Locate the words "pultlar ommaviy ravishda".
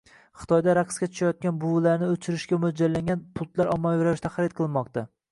3.41-4.33